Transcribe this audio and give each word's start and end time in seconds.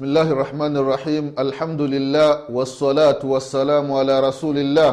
بسم 0.00 0.03
الله 0.03 0.21
الرحمن 0.31 0.77
الرحيم 0.77 1.35
الحمد 1.39 1.81
لله 1.81 2.39
والصلاة 2.51 3.19
والسلام 3.23 3.91
على 3.91 4.19
رسول 4.19 4.57
الله 4.57 4.91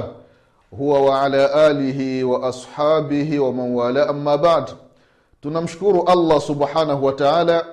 هو 0.75 1.07
وعلى 1.07 1.71
آله 1.71 2.25
وأصحابه 2.25 3.41
ومن 3.41 3.75
والاه 3.79 4.11
أما 4.11 4.37
بعد 4.37 4.67
tunamshukuru 5.43 6.03
allah 6.11 6.41
subhanahu 6.41 7.05
wa 7.05 7.13
taala 7.13 7.67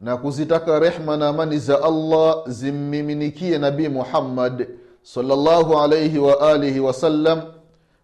na 0.00 0.16
kuzitaka 0.16 0.78
rehma 0.78 1.16
na 1.16 1.28
amani 1.28 1.58
za 1.58 1.82
allah 1.84 2.42
zimmiminikie 2.46 3.58
nabii 3.58 3.88
muhammad 3.88 4.66
salllahu 5.02 5.78
alaihi 5.78 6.18
wa 6.18 6.40
alihi 6.50 6.80
wasallam 6.80 7.42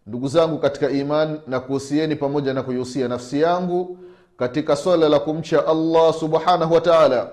ndugu 0.06 0.29
zangu 0.29 0.58
katika 0.58 0.90
iman 0.90 1.40
na 1.46 1.60
kuhusieni 1.60 2.16
pamoja 2.16 2.54
na 2.54 2.62
kuihusia 2.62 3.08
nafsi 3.08 3.40
yangu 3.40 3.98
katika 4.36 4.76
swala 4.76 5.08
la 5.08 5.18
kumcha 5.18 5.66
allah 5.66 6.14
subhanahu 6.14 6.74
wa 6.74 6.80
taala 6.80 7.30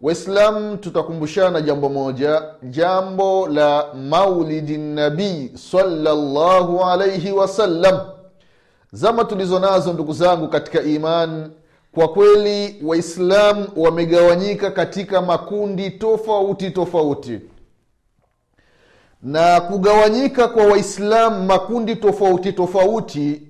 waislam 0.00 0.78
tutakumbushana 0.78 1.60
jambo 1.60 1.88
moja 1.88 2.42
jambo 2.62 3.48
la 3.48 3.86
maulidi 3.94 4.78
nabii 4.78 5.50
salllahu 5.70 6.84
alaihi 6.84 7.32
wasallam 7.32 8.00
zama 8.92 9.24
tulizo 9.24 9.58
nazo 9.58 9.92
ndugu 9.92 10.12
zangu 10.12 10.48
katika 10.48 10.82
iman 10.82 11.50
kwa 11.94 12.08
kweli 12.08 12.76
waislamu 12.84 13.66
wamegawanyika 13.76 14.70
katika 14.70 15.22
makundi 15.22 15.90
tofauti 15.90 16.70
tofauti. 16.70 17.40
Na 19.22 19.60
kugawanyika 19.60 20.48
kwa 20.48 20.64
waislamu 20.66 21.42
makundi 21.46 21.96
tofauti 21.96 22.52
tofauti 22.52 23.42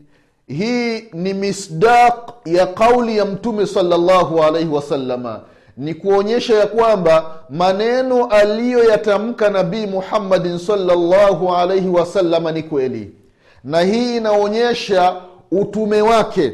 hii 0.46 1.00
ni 1.12 1.34
misdaq 1.34 2.30
ya 2.44 2.66
kauli 2.66 3.16
ya 3.18 3.24
mtume 3.24 3.66
salllahu 3.66 4.42
alaihi 4.42 4.68
wasalama 4.70 5.40
ni 5.78 5.94
kuonyesha 5.94 6.54
ya 6.54 6.66
kwamba 6.66 7.24
maneno 7.50 8.24
aliyoyatamka 8.26 9.50
nabii 9.50 9.86
muhammadin 9.86 10.58
salllahu 10.58 11.54
alaihi 11.54 11.88
wasalama 11.88 12.52
ni 12.52 12.62
kweli. 12.62 13.10
Na 13.64 13.80
hii 13.80 14.16
inaonyesha 14.16 15.16
utume 15.52 16.02
wake 16.02 16.52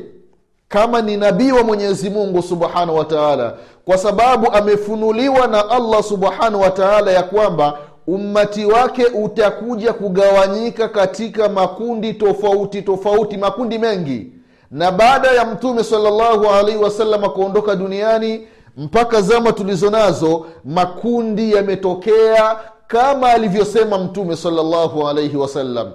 kama 0.69 1.03
ni 1.03 1.17
nabii 1.17 1.53
wa 1.53 1.63
mwenyezi 1.63 2.11
mungu 2.11 2.43
subhanahu 2.43 2.97
wataala 2.99 3.55
kwa 3.85 3.99
sababu 3.99 4.53
amefunuliwa 4.53 5.47
na 5.47 5.71
allah 5.71 6.03
subhanahu 6.03 6.61
wataala 6.61 7.11
ya 7.13 7.23
kwamba 7.23 7.79
ummati 8.07 8.65
wake 8.67 9.05
utakuja 9.07 9.93
kugawanyika 9.93 10.89
katika 10.89 11.49
makundi 11.49 12.15
tofauti 12.15 12.83
tofauti 12.83 13.37
makundi 13.37 13.79
mengi. 13.79 14.27
Na 14.71 14.93
baada 14.93 15.29
ya 15.31 15.45
mtume 15.45 15.85
salllahu 15.85 16.47
alaihi 16.47 16.79
wasalama 16.83 17.29
kuondoka 17.29 17.77
duniani 17.77 18.47
mpaka 18.77 19.21
zama 19.23 19.53
tulizo 19.53 19.91
nazo 19.91 20.47
makundi 20.65 21.53
yametokea 21.53 22.57
kama 22.87 23.31
alivyosema 23.31 23.99
mtume 23.99 24.37
salllahu 24.37 25.09
alaihi 25.09 25.37
wasallam. 25.37 25.93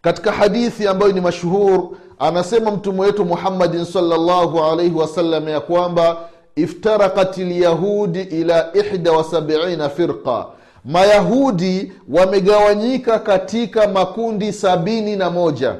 Katika 0.00 0.32
hadithi 0.32 0.88
ambayo 0.88 1.12
ni 1.12 1.20
mashuhur 1.20 1.88
anasema 2.18 2.70
mtume 2.70 3.00
wetu 3.00 3.24
muhammadin 3.24 3.84
salllahu 3.84 4.64
alaihi 4.64 4.94
wasallam 4.94 5.48
ya 5.48 5.60
kwamba 5.60 6.16
iftarakat 6.56 7.38
lyahudi 7.38 8.20
ila 8.20 8.70
ihda 8.76 9.12
wasabiina 9.12 9.88
firqa. 9.88 10.46
Mayahudi 10.84 11.92
wamegawanyika 12.08 13.18
katika 13.18 13.88
makundi 13.88 14.52
sabini 14.52 15.16
na 15.16 15.30
moja. 15.30 15.76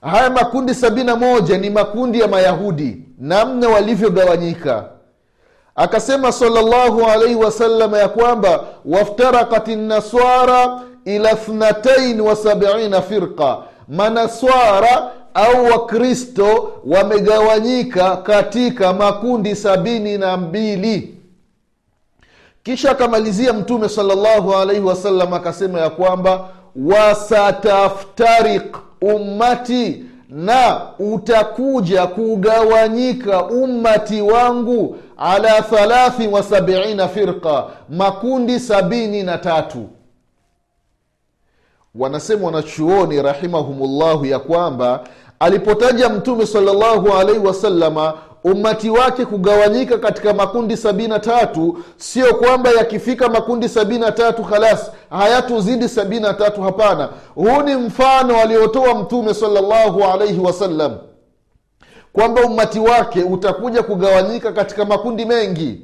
Haya 0.00 0.30
makundi 0.30 0.74
sabini 0.74 1.06
na 1.06 1.16
moja 1.16 1.58
ni 1.58 1.70
makundi 1.70 2.20
ya 2.20 2.28
mayahudi 2.28 3.07
namna 3.18 3.68
walivyogawanyika. 3.68 4.84
Akasema 5.76 6.32
salllahu 6.32 7.04
alaihi 7.04 7.34
wasalama 7.34 7.98
ya 7.98 8.08
kwamba 8.08 8.64
waftarakat 8.84 9.68
naswara 9.68 10.80
ila 11.04 11.34
thnatain 11.34 12.20
wasabiina 12.20 13.02
firqa. 13.02 13.58
Manaswara 13.88 15.10
au 15.34 15.64
wakristo 15.64 16.72
wamegawanyika 16.86 18.16
katika 18.16 18.92
makundi 18.92 19.56
sabini 19.56 20.18
na 20.18 20.36
mbili. 20.36 21.14
Kisha 22.62 22.90
akamalizia 22.90 23.52
mtume 23.52 23.88
salllahu 23.88 24.54
alaihi 24.56 24.82
wasallam 24.82 25.34
akasema 25.34 25.80
ya 25.80 25.90
kwamba 25.90 26.48
wasataftarik 26.76 28.76
ummati 29.02 30.04
na 30.28 30.80
utakuja 30.98 32.06
kugawanyika 32.06 33.44
ummati 33.46 34.20
wangu 34.22 34.96
ala 35.16 35.62
thalathi 35.62 36.26
wa 36.28 36.42
sabiina 36.42 37.08
firqa 37.08 37.66
makundi 37.90 38.60
sabini 38.60 39.22
na 39.22 39.38
tatu. 39.38 39.88
Wanasema 41.94 42.46
wanachuoni 42.46 43.22
rahimahumullahu 43.22 44.26
ya 44.26 44.38
kwamba 44.38 45.04
alipotaja 45.40 46.08
mtume 46.08 46.46
salllahu 46.46 47.12
alaihi 47.12 47.46
wasalama 47.46 48.14
ummati 48.52 48.90
wake 48.90 49.24
kugawanyika 49.26 49.98
katika 49.98 50.34
makundi 50.34 50.76
sabini 50.76 51.08
na 51.08 51.18
tatu 51.18 51.78
sio 51.96 52.34
kwamba 52.34 52.70
yakifika 52.70 53.28
makundi 53.28 53.68
sabini 53.68 54.00
na 54.00 54.12
tatu 54.12 54.44
khalas 54.44 54.90
hayatuzidi 55.10 55.88
sabini 55.88 56.20
na 56.22 56.34
tatu 56.34 56.62
hapana. 56.62 57.08
Huu 57.34 57.62
ni 57.62 57.74
mfano 57.74 58.40
aliotoa 58.40 58.94
mtume 58.94 59.34
salllahu 59.34 60.04
alaihi 60.04 60.40
wasallam 60.40 60.96
kwamba 62.12 62.42
ummati 62.42 62.78
wake 62.80 63.22
utakuja 63.22 63.82
kugawanyika 63.82 64.52
katika 64.52 64.84
makundi 64.84 65.24
mengi. 65.24 65.80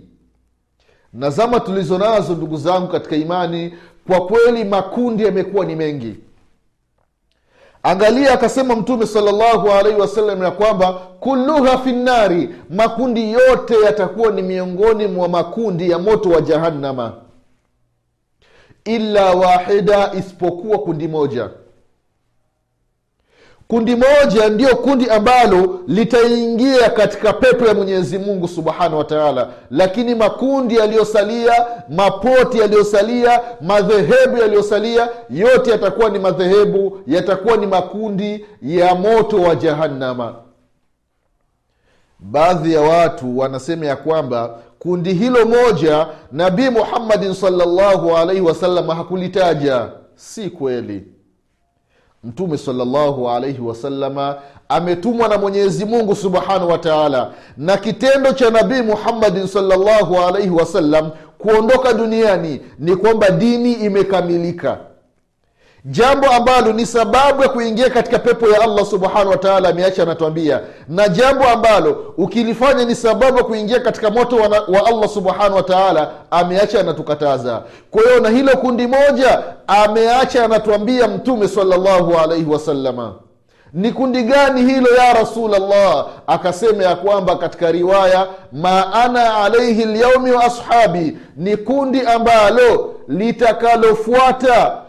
Na 1.13 1.31
zama 1.31 1.61
tulizo 1.61 1.99
nazo 1.99 2.33
ndugu 2.35 2.57
zangu 2.57 2.89
katika 2.89 3.17
imani 3.17 3.75
kwa 4.07 4.27
kweli 4.27 4.65
makundi 4.65 5.25
yamekuwa 5.25 5.65
ni 5.65 5.77
mengi 5.77 6.15
angalia 7.85 8.33
akasema 8.33 8.77
mtume 8.77 9.07
salllahu 9.07 9.71
alaihi 9.71 10.01
wasallam 10.01 10.43
ya 10.43 10.51
kwamba 10.51 10.93
kulluha 11.21 11.79
finnari 11.79 12.55
makundi 12.71 13.33
yote 13.33 13.75
yatakuwa 13.85 14.33
ni 14.33 14.43
miongoni 14.43 15.07
mwa 15.07 15.29
makundi 15.29 15.91
ya 15.91 15.99
moto 15.99 16.29
wa 16.31 16.41
jahannama. 16.41 17.13
Illa 18.85 19.33
wahida 19.33 20.13
isipokuwa 20.15 20.79
kundi 20.79 21.09
moja 21.09 21.51
kundi 23.69 23.97
moja 23.97 24.49
ndiyo 24.49 24.77
kundi 24.77 25.11
ambalo 25.11 25.81
litaingia 25.87 26.91
katika 26.91 27.33
pepo 27.33 27.67
ya 27.67 27.75
mwenyezi 27.75 28.19
mungu 28.19 28.49
subhanahu 28.49 28.99
wa 28.99 29.05
taala. 29.05 29.49
Lakini 29.71 30.15
makundi 30.15 30.77
yaliyosalia 30.77 31.67
mapoti 31.89 32.59
yaliyosalia 32.59 33.41
madhehebu 33.61 34.37
yaliyosalia 34.37 35.09
yote 35.31 35.71
yatakuwa 35.71 36.11
ni 36.11 36.19
madhehebu 36.19 36.99
yatakuwa 37.07 37.57
ni 37.57 37.67
makundi 37.67 38.45
ya 38.63 38.95
moto 38.95 39.37
wa 39.43 39.55
jahannama. 39.55 40.35
Baadhi 42.19 42.73
ya 42.75 42.81
watu 42.81 43.39
wanasema 43.39 43.87
ya 43.87 43.97
kwamba 43.97 44.59
kundi 44.79 45.13
hilo 45.15 45.45
moja 45.47 46.07
nabii 46.33 46.69
muhammadin 46.71 47.35
salllahu 47.35 48.17
alaihi 48.17 48.41
wasallam 48.43 48.87
hakulitaja. 48.89 49.89
Si 50.15 50.51
kweli 50.51 51.05
mtume 52.25 52.59
salllahu 52.59 53.31
alaihi 53.31 53.61
wasalama 53.63 54.37
ametumwa 54.69 55.29
na 55.29 55.39
mwenyezi 55.39 55.85
mungu 55.85 56.15
subhanahu 56.17 56.69
wa 56.71 56.79
taala. 56.79 57.31
Na 57.57 57.77
kitendo 57.77 58.33
cha 58.33 58.51
nabii 58.51 58.83
muhammadin 58.83 59.47
salllahu 59.47 60.17
alaihi 60.29 60.51
wasallam 60.51 61.11
kuondoka 61.39 61.93
duniani 61.93 62.61
ni 62.79 62.97
kwamba 62.97 63.31
dini 63.31 63.73
imekamilika 63.73 64.79
jambo 65.85 66.27
ambalo 66.27 66.73
ni 66.73 66.87
sababu 66.87 67.43
ya 67.43 67.49
kuingia 67.49 67.91
katika 67.91 68.19
pepo 68.19 68.49
ya 68.49 68.61
allah 68.61 68.87
subhanahu 68.87 69.31
wataala 69.31 69.69
ameacha 69.69 70.03
anatuambia. 70.03 70.61
Na 70.89 71.09
jambo 71.09 71.45
ambalo 71.45 72.15
ukilifanya 72.19 72.85
ni 72.85 72.95
sababu 72.95 73.39
ya 73.39 73.45
kuingia 73.45 73.81
katika 73.81 74.11
moto 74.11 74.37
wa, 74.37 74.49
wa 74.49 74.87
allah 74.87 75.09
subhanahu 75.09 75.57
wataala 75.57 76.11
ameacha 76.31 76.81
anatukataza. 76.81 77.63
Kwa 77.91 78.03
hiyo 78.03 78.21
na 78.21 78.29
hilo 78.29 78.57
kundi 78.57 78.87
moja 78.87 79.43
ameacha 79.67 80.45
anatuambia 80.45 81.09
mtume 81.09 81.49
salllahu 81.49 82.15
alaihi 82.19 82.51
wasalama 82.51 83.13
ni 83.73 83.93
kundi 83.93 84.23
gani 84.23 84.63
hilo 84.63 84.95
ya 84.97 85.13
rasulllah 85.13 86.07
akasema 86.27 86.85
ya 86.85 86.97
kwamba 86.97 87.37
katika 87.37 87.73
riwaya 87.73 88.27
ma 88.53 88.93
ana 88.93 89.37
alaihi 89.37 89.85
lyaumi 89.85 90.31
wa 90.31 90.45
ashabi 90.45 91.19
ni 91.37 91.57
kundi 91.57 92.01
ambalo 92.01 92.95
litakalofuata 93.09 94.84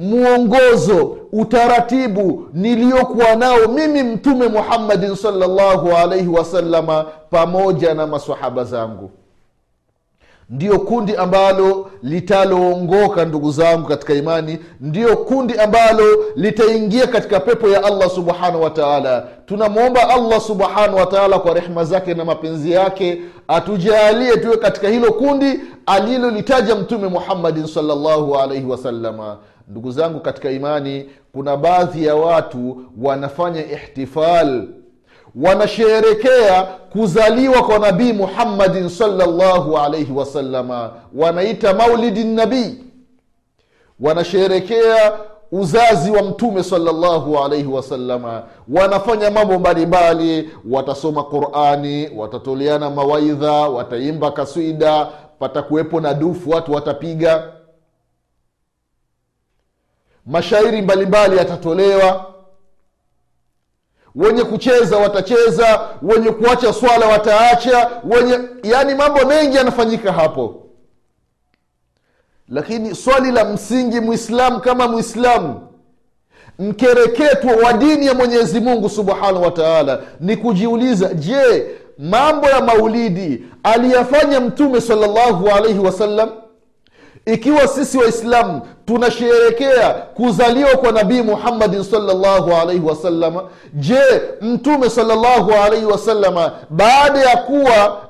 mwongozo 0.00 1.16
utaratibu 1.32 2.48
niliyokuwa 2.52 3.34
nao 3.36 3.68
mimi 3.68 4.02
mtume 4.02 4.48
muhammadin 4.48 5.16
salllahu 5.16 5.92
alaihi 5.96 6.28
wasalama 6.28 7.04
pamoja 7.30 7.94
na 7.94 8.06
masahaba 8.06 8.64
zangu. 8.64 9.10
Ndiyo 10.50 10.78
kundi 10.78 11.16
ambalo 11.16 11.90
litaloongoka 12.02 13.24
ndugu 13.24 13.50
zangu 13.52 13.88
katika 13.88 14.14
imani. 14.14 14.58
Ndiyo 14.80 15.16
kundi 15.16 15.54
ambalo 15.58 16.04
litaingia 16.36 17.06
katika 17.06 17.40
pepo 17.40 17.68
ya 17.68 17.84
allah 17.84 18.10
subhanahu 18.10 18.62
wa 18.62 18.70
taala. 18.70 19.26
Tunamwomba 19.46 20.08
allah 20.08 20.40
subhanahu 20.40 20.96
wataala 20.96 21.38
kwa 21.38 21.54
rehma 21.54 21.84
zake 21.84 22.14
na 22.14 22.24
mapenzi 22.24 22.72
yake 22.72 23.18
atujaalie 23.48 24.36
tuwe 24.36 24.56
katika 24.56 24.88
hilo 24.88 25.12
kundi 25.12 25.60
alilolitaja 25.86 26.74
mtume 26.76 27.08
muhammadin 27.08 27.66
salllahu 27.66 28.36
alaihi 28.38 28.64
wasalama 28.66 29.36
ndugu 29.70 29.90
zangu 29.90 30.20
katika 30.20 30.50
imani 30.50 31.06
kuna 31.32 31.56
baadhi 31.56 32.06
ya 32.06 32.14
watu 32.16 32.82
wanafanya 33.02 33.72
ihtifal. 33.72 34.68
Wanasherekea 35.42 36.62
kuzaliwa 36.62 37.62
kwa 37.62 37.78
nabii 37.78 38.12
muhammadin 38.12 38.88
salllahu 38.88 39.78
alaihi 39.78 40.12
wasalama 40.12 40.90
wanaita 41.14 41.74
maulidi 41.74 42.24
nabii. 42.24 42.74
Wanasherekea 44.00 45.12
uzazi 45.52 46.10
wa 46.10 46.22
mtume 46.22 46.62
salllahu 46.62 47.38
alaihi 47.38 47.66
wasalama 47.66 48.42
wanafanya 48.68 49.30
mambo 49.30 49.58
mbalimbali. 49.58 50.50
Watasoma 50.70 51.22
qurani 51.24 52.10
watatoleana 52.16 52.90
mawaidha 52.90 53.52
wataimba 53.52 54.30
kaswida 54.30 55.08
patakuwepo 55.38 56.00
na 56.00 56.14
dufu 56.14 56.50
watu 56.50 56.72
watapiga 56.72 57.44
mashairi 60.26 60.82
mbalimbali 60.82 61.36
yatatolewa. 61.36 62.26
Wenye 64.14 64.44
kucheza 64.44 64.96
watacheza 64.96 65.88
wenye 66.02 66.30
kuacha 66.30 66.72
swala 66.72 67.06
wataacha 67.06 67.90
wenye 68.04 68.38
yaani 68.62 68.94
mambo 68.94 69.24
mengi 69.24 69.56
yanafanyika 69.56 70.12
hapo. 70.12 70.66
Lakini 72.48 72.94
swali 72.94 73.30
la 73.32 73.44
msingi 73.44 74.00
mwislamu 74.00 74.60
kama 74.60 74.88
mwislamu 74.88 75.60
mkereketwa 76.58 77.52
wa 77.52 77.72
dini 77.72 78.06
ya 78.06 78.14
mwenyezi 78.14 78.60
mungu 78.60 78.88
subhanahu 78.88 79.42
wa 79.42 79.50
taala 79.50 80.00
ni 80.20 80.36
kujiuliza 80.36 81.14
je 81.14 81.66
mambo 81.98 82.46
ya 82.48 82.60
maulidi 82.60 83.44
aliyafanya 83.62 84.40
mtume 84.40 84.80
salllahu 84.80 85.48
alaihi 85.48 85.78
wasallam 85.78 86.30
ikiwa 87.26 87.68
sisi 87.68 87.98
waislamu 87.98 88.62
tunasherekea 88.90 89.90
kuzaliwa 89.90 90.70
kwa 90.70 90.92
nabii 90.92 91.22
muhammadin 91.22 91.84
salllahu 91.84 92.52
alaihi 92.54 92.84
wasalama 92.86 93.42
je 93.74 94.00
mtume 94.40 94.90
salllahu 94.90 95.52
alaihi 95.64 95.84
wasalama 95.86 96.52
baada 96.70 97.18
ya 97.20 97.36
kuwa 97.36 98.00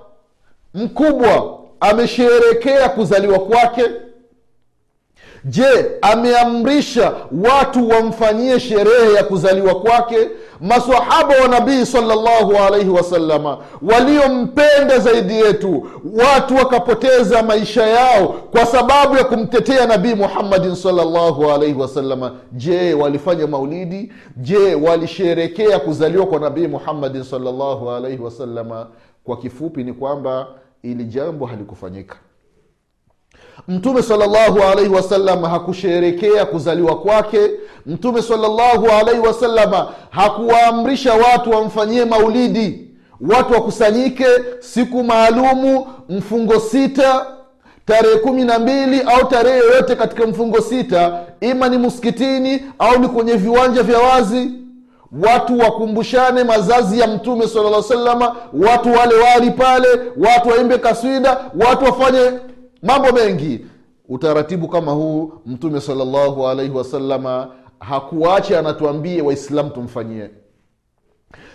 mkubwa 0.75 1.59
amesherekea 1.81 2.89
kuzaliwa 2.89 3.39
kwake? 3.39 3.83
Je 5.45 5.87
ameamrisha 6.03 7.13
watu 7.45 7.89
wamfanyie 7.89 8.61
sherehe 8.61 9.13
ya 9.15 9.25
kuzaliwa 9.25 9.75
kwake 9.81 10.29
masahaba 10.61 11.35
wa 11.43 11.49
nabii 11.49 11.87
salllahu 11.87 12.57
alaihi 12.67 12.89
wasalama 12.91 13.59
waliompenda 13.83 14.99
zaidi 14.99 15.35
yetu 15.35 15.87
watu 16.25 16.57
wakapoteza 16.57 17.43
maisha 17.43 17.87
yao 17.87 18.29
kwa 18.29 18.67
sababu 18.67 19.17
ya 19.17 19.25
kumtetea 19.25 19.87
nabii 19.87 20.15
muhammadin 20.15 20.75
salllahu 20.75 21.51
alaihi 21.51 21.81
wasalama 21.81 22.33
je 22.53 22.95
walifanya 22.95 23.47
maulidi? 23.47 24.13
Je 24.37 24.75
walisherekea 24.75 25.79
kuzaliwa 25.79 26.27
kwa 26.27 26.41
nabii 26.41 26.67
muhammadin 26.67 27.23
salllahu 27.25 27.91
alaihi 27.91 28.23
wasalama 28.23 28.87
kwa 29.25 29.37
kifupi 29.37 29.85
ni 29.85 29.93
kwamba 29.93 30.47
ili 30.83 31.05
jambo 31.05 31.47
halikufanyika 31.47 32.17
mtume 33.69 34.03
salllahu 34.03 34.63
alaihi 34.73 34.91
wasallam 34.95 35.43
hakusherekea 35.43 36.45
kuzaliwa 36.47 36.97
kwake. 37.01 37.51
Mtume 37.87 38.23
salllahu 38.23 38.87
alaihi 39.01 39.21
wasalama 39.21 39.89
hakuwaamrisha 40.11 41.15
watu 41.15 41.51
wamfanyie 41.51 42.05
maulidi. 42.05 42.87
Watu 43.29 43.53
wakusanyike 43.55 44.27
siku 44.61 45.05
maalumu 45.05 45.87
mfungo 46.09 46.61
sita 46.61 47.27
tarehe 47.87 48.17
kumi 48.17 48.45
na 48.45 48.59
mbili 48.59 49.01
au 49.03 49.25
tarehe 49.29 49.59
yoyote 49.59 49.95
katika 49.97 50.27
mfungo 50.27 50.61
sita 50.61 51.21
ima 51.41 51.69
ni 51.69 51.79
msikitini 51.79 52.63
au 52.79 52.99
ni 52.99 53.09
kwenye 53.09 53.33
viwanja 53.33 53.83
vya 53.83 53.99
wazi. 53.99 54.51
Watu 55.23 55.59
wakumbushane 55.59 56.45
mazazi 56.45 57.01
ya 57.01 57.07
mtume 57.07 57.47
sala 57.49 57.83
salama 57.83 58.37
watu 58.53 58.93
wale 58.93 59.15
wali 59.15 59.51
pale 59.51 59.89
watu 60.17 60.49
waimbe 60.49 60.79
kaswida 60.79 61.39
watu 61.69 61.85
wafanye 61.85 62.31
mambo 62.83 63.13
mengi. 63.13 63.67
Utaratibu 64.09 64.69
kama 64.69 64.93
huu 64.93 65.33
mtume 65.47 65.81
salllahu 65.81 66.49
alaihi 66.49 66.73
wasalama 66.73 67.49
hakuache 67.81 68.59
anatuambie 68.59 69.23
waislamu 69.23 69.71
tumfanyie. 69.71 70.31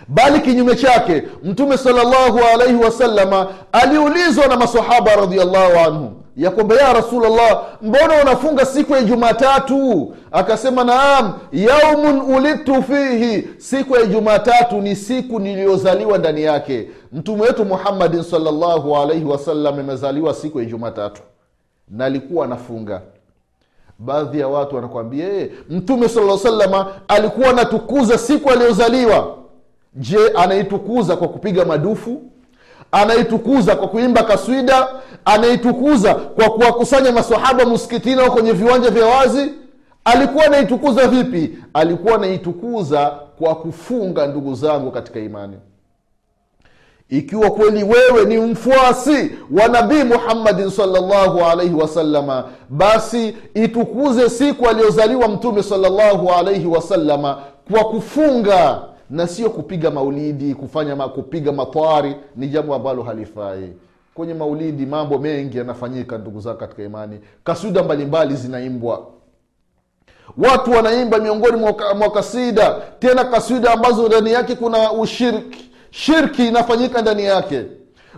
Bali 0.08 0.40
kinyume 0.40 0.76
chake 0.76 1.24
mtume 1.44 1.78
salllahu 1.78 2.40
alaihi 2.54 2.76
wasalama 2.84 3.48
aliulizwa 3.72 4.48
na 4.48 4.58
masahaba 4.58 5.16
radiallahu 5.16 5.78
anhum 5.80 6.14
ya 6.38 6.52
kwamba 6.52 6.76
ya 6.76 6.94
rasulllah 6.94 7.64
mbona 7.82 8.22
unafunga 8.22 8.66
siku 8.66 8.94
ya 8.94 9.04
jumatatu? 9.04 10.14
Akasema 10.32 10.84
naam 10.84 11.34
yaumun 11.52 12.36
ulidtu 12.36 12.84
fihi 12.84 13.48
siku 13.58 13.96
ya 13.96 14.06
jumatatu 14.06 14.82
ni 14.82 14.96
siku 14.96 15.40
niliyozaliwa 15.40 16.18
ndani 16.18 16.44
yake. 16.44 16.90
Mtume 17.14 17.42
wetu 17.42 17.66
muhammadin 17.66 18.24
salllahu 18.24 18.98
alaihi 18.98 19.26
wasallam 19.26 19.80
amezaliwa 19.80 20.34
siku 20.34 20.60
ya 20.60 20.66
jumatatu 20.66 21.22
na 21.90 22.06
alikuwa 22.06 22.46
anafunga 22.46 23.02
baadhi 24.00 24.40
ya 24.40 24.48
watu 24.48 24.76
wanakwambia 24.76 25.26
ee, 25.32 25.50
mtume 25.70 26.10
sala 26.10 26.38
salama 26.38 26.88
alikuwa 27.08 27.50
anatukuza 27.50 28.18
siku 28.18 28.50
aliyozaliwa. 28.50 29.36
Je 29.94 30.18
anaitukuza 30.36 31.16
kwa 31.16 31.28
kupiga 31.28 31.66
madufu 31.66 32.22
anaitukuza 32.92 33.76
kwa 33.76 33.88
kuimba 33.88 34.24
kaswida 34.24 34.88
anaitukuza 35.26 36.16
kwa 36.16 36.50
kuwakusanya 36.50 37.12
masahaba 37.12 37.66
msikitini 37.66 38.22
kwenye 38.22 38.52
viwanja 38.52 38.90
vya 38.90 39.06
wazi. 39.06 39.52
Alikuwa 40.06 40.46
anaitukuza 40.46 41.08
vipi? 41.08 41.58
Alikuwa 41.74 42.16
anaitukuza 42.16 43.14
kwa 43.40 43.56
kufunga 43.56 44.28
ndugu 44.28 44.56
zangu 44.56 44.92
katika 44.92 45.20
imani. 45.20 45.58
Ikiwa 47.10 47.52
kweli 47.52 47.84
wewe 47.84 48.26
ni 48.26 48.38
mfuasi 48.38 49.32
wa 49.52 49.68
nabii 49.68 50.04
muhammadin 50.04 50.70
salllahu 50.70 51.46
alaihi 51.46 51.74
wasalama 51.76 52.44
basi 52.70 53.36
itukuze 53.54 54.30
siku 54.30 54.68
aliyozaliwa 54.68 55.28
mtume 55.28 55.64
salllahu 55.64 56.32
alaihi 56.32 56.66
wasalama 56.68 57.38
kwa 57.72 57.84
kufunga 57.84 58.82
na 59.10 59.28
sio 59.28 59.50
kupiga 59.50 59.92
maulidi 59.92 60.56
kufanya 60.56 60.96
ma, 60.96 61.10
kupiga 61.10 61.52
matwari 61.52 62.16
ni 62.36 62.48
jambo 62.48 62.76
ambalo 62.76 63.04
halifai. 63.04 63.74
Kwenye 64.14 64.34
maulidi 64.34 64.86
mambo 64.86 65.18
mengi 65.20 65.58
yanafanyika 65.58 66.18
ndugu 66.18 66.40
zao 66.40 66.54
katika 66.56 66.84
imani. 66.84 67.20
Kaswida 67.44 67.84
mbalimbali 67.84 68.36
zinaimbwa. 68.36 69.08
Watu 70.38 70.72
wanaimba 70.72 71.18
miongoni 71.20 71.58
mwa 71.98 72.12
kasida. 72.12 72.76
Tena 73.00 73.24
kaswida 73.26 73.72
ambazo 73.74 74.08
ndani 74.08 74.32
yake 74.32 74.56
kuna 74.56 74.92
ushirki 74.92 75.72
shirki 75.92 76.48
inafanyika 76.48 77.02
ndani 77.02 77.26
yake 77.26 77.64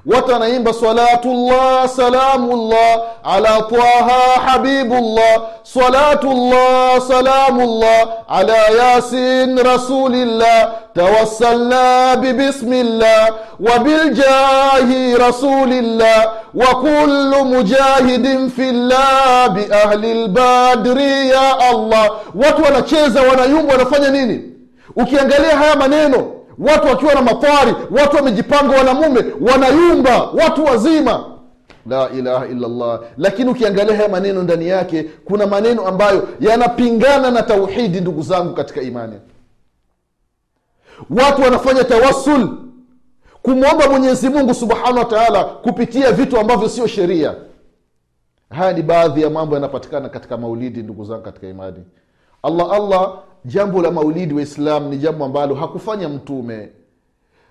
watu 0.05 0.31
wanaimba 0.31 0.73
salatullah 0.73 1.87
salamullah 1.89 3.01
ala 3.23 3.61
taha 3.61 4.41
habibullah. 4.45 5.41
Salatullah 5.63 7.01
salamullah 7.07 8.07
ala 8.27 8.57
yasin 8.57 9.57
rasulillah. 9.57 10.71
Tawassalna 10.93 12.15
bibismillah 12.15 13.29
wabiljahi 13.59 15.15
rasulillah. 15.17 16.33
Wa 16.53 16.67
kullu 16.75 17.45
mujahidin 17.45 18.49
fillah 18.49 19.49
biahli 19.49 20.13
lbadri 20.13 21.29
ya 21.29 21.59
allah. 21.59 22.11
Watu 22.35 22.63
wanacheza 22.63 23.21
wanayumba 23.21 23.73
wanafanya 23.73 24.09
nini? 24.09 24.41
Ukiangalia 24.95 25.57
haya 25.57 25.75
maneno 25.75 26.36
watu 26.59 26.87
wakiwa 26.87 27.13
na 27.13 27.21
matwari 27.21 27.75
watu 27.91 28.15
wamejipanga 28.15 28.77
wanamume 28.77 29.25
wanayumba 29.41 30.21
watu 30.31 30.63
wazima. 30.65 31.25
La 31.85 32.09
ilaha 32.09 32.47
illallah. 32.47 32.99
Lakini 33.17 33.49
ukiangalia 33.49 33.95
haya 33.95 34.09
maneno 34.09 34.43
ndani 34.43 34.67
yake 34.67 35.03
kuna 35.25 35.47
maneno 35.47 35.87
ambayo 35.87 36.27
yanapingana 36.39 37.31
na 37.31 37.41
tauhidi 37.43 38.01
ndugu 38.01 38.21
zangu 38.21 38.53
katika 38.53 38.81
imani. 38.81 39.19
Watu 41.09 41.41
wanafanya 41.41 41.83
tawasul 41.83 42.49
kumwomba 43.41 43.89
mwenyezi 43.89 44.29
mungu 44.29 44.53
subhanahu 44.53 44.97
wa 44.97 45.05
taala 45.05 45.43
kupitia 45.43 46.11
vitu 46.11 46.39
ambavyo 46.39 46.69
sio 46.69 46.87
sheria. 46.87 47.35
Haya 48.49 48.73
ni 48.73 48.81
baadhi 48.81 49.21
ya 49.21 49.29
mambo 49.29 49.55
yanapatikana 49.55 50.09
katika 50.09 50.37
maulidi 50.37 50.83
ndugu 50.83 51.05
zangu 51.05 51.21
katika 51.23 51.47
imani 51.47 51.83
allah 52.43 52.71
allah 52.73 53.13
jambo 53.45 53.81
la 53.81 53.91
maulidi 53.91 54.33
waislam 54.33 54.89
ni 54.89 54.97
jambo 54.97 55.25
ambalo 55.25 55.55
hakufanya 55.55 56.09
mtume. 56.09 56.69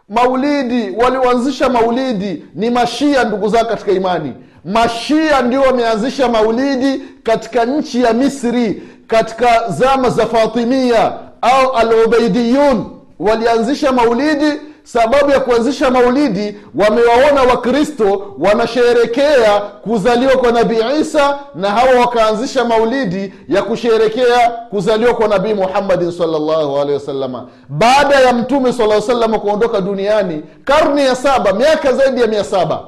Maulidi 0.08 0.90
walioanzisha 0.96 1.68
maulidi 1.68 2.44
ni 2.54 2.70
mashia 2.70 3.24
ndugu 3.24 3.48
zao 3.48 3.64
katika 3.64 3.92
imani. 3.92 4.32
Mashia 4.64 5.42
ndio 5.42 5.60
wameanzisha 5.62 6.28
maulidi 6.28 7.02
katika 7.22 7.64
nchi 7.64 8.02
ya 8.02 8.12
misri 8.12 8.82
katika 9.06 9.68
zama 9.70 10.10
za 10.10 10.26
fatimia 10.26 11.12
au 11.42 11.72
alubeidiyun 11.72 12.84
walianzisha 13.18 13.92
maulidi 13.92 14.60
sababu 14.86 15.30
ya 15.30 15.40
kuanzisha 15.40 15.90
maulidi 15.90 16.56
wamewaona 16.74 17.42
wakristo 17.42 18.34
wanasherekea 18.38 19.60
kuzaliwa 19.60 20.32
kwa 20.36 20.52
nabii 20.52 21.00
isa 21.00 21.38
na 21.54 21.70
hawa 21.70 22.00
wakaanzisha 22.00 22.64
maulidi 22.64 23.32
ya 23.48 23.62
kusherekea 23.62 24.48
kuzaliwa 24.70 25.14
kwa 25.14 25.28
nabii 25.28 25.54
muhammadin 25.54 26.10
salllahu 26.12 27.48
baada 27.68 28.14
ya 28.20 28.32
mtume 28.32 28.72
sala 28.72 29.00
salama 29.00 29.38
kuondoka 29.38 29.80
duniani 29.80 30.42
karne 30.64 31.04
ya 31.04 31.14
saba 31.16 31.52
miaka 31.52 31.92
zaidi 31.92 32.20
ya 32.20 32.26
mia 32.26 32.44
saba 32.44 32.80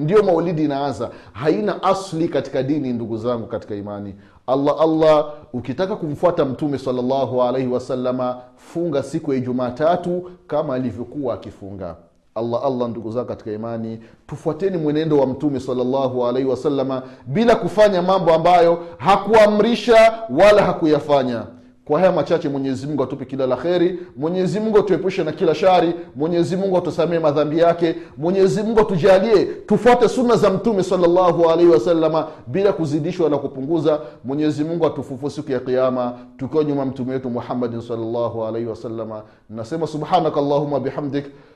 ndiyo 0.00 0.22
maulidi 0.22 0.64
inaanza. 0.64 1.10
Haina 1.32 1.82
asli 1.82 2.28
katika 2.28 2.62
dini 2.62 2.92
ndugu 2.92 3.16
zangu 3.16 3.46
katika 3.46 3.74
imani. 3.74 4.14
Allah 4.46 4.76
allah 4.80 5.32
ukitaka 5.52 5.96
kumfuata 5.96 6.44
mtume 6.44 6.78
salllahu 6.78 7.42
alaihi 7.42 7.68
wasalama 7.68 8.36
funga 8.56 9.02
siku 9.02 9.32
ya 9.32 9.38
ijumaa 9.38 9.70
tatu 9.70 10.30
kama 10.46 10.74
alivyokuwa 10.74 11.34
akifunga. 11.34 11.96
Allah 12.34 12.64
allah 12.64 12.88
ndugu 12.88 13.10
zangu 13.12 13.28
katika 13.28 13.52
imani 13.52 13.98
tufuateni 14.26 14.78
mwenendo 14.78 15.18
wa 15.18 15.26
mtume 15.26 15.60
salllahu 15.60 16.26
alaihi 16.26 16.48
wasalama 16.48 17.02
bila 17.26 17.56
kufanya 17.56 18.02
mambo 18.02 18.34
ambayo 18.34 18.78
hakuamrisha 18.98 20.12
wala 20.30 20.62
hakuyafanya 20.62 21.44
kwa 21.90 22.00
haya 22.00 22.12
machache 22.12 22.48
mwenyezi 22.48 22.86
mungu 22.86 23.02
atupe 23.02 23.24
kila 23.24 23.46
la 23.46 23.56
kheri. 23.56 23.98
Mwenyezi 24.16 24.60
mungu 24.60 24.78
atuepushe 24.78 25.24
na 25.24 25.32
kila 25.32 25.54
shari. 25.54 25.94
Mwenyezi 26.16 26.56
mungu 26.56 26.76
atusamee 26.78 27.18
madhambi 27.18 27.58
yake. 27.58 27.96
Mwenyezi 28.16 28.62
mungu 28.62 28.80
atujalie 28.80 29.44
tufuate 29.44 30.08
sunna 30.08 30.36
za 30.36 30.50
mtume 30.50 30.82
salllahu 30.82 31.50
alaihi 31.50 31.70
wasalama 31.70 32.26
bila 32.46 32.72
kuzidishwa 32.72 33.30
na 33.30 33.38
kupunguza. 33.38 34.00
Mwenyezi 34.24 34.64
mungu 34.64 34.86
atufufu 34.86 35.30
siku 35.30 35.52
ya 35.52 35.60
kiama 35.60 36.12
tukiwa 36.36 36.64
nyuma 36.64 36.84
mtume 36.84 37.12
wetu 37.12 37.30
muhammadin 37.30 37.80
salllahu 37.80 38.44
alaihi 38.44 38.68
wasalama 38.68 39.22
nasema 39.50 39.86
subhanaka 39.86 40.40
allahuma 40.40 40.80
bihamdik 40.80 41.24